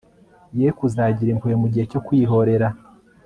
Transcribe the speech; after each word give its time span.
yoye 0.55 0.71
kuzagira 0.79 1.29
impuhwe 1.31 1.55
mu 1.61 1.67
gihe 1.73 1.85
cyo 1.91 1.99
kwihorera 2.05 2.67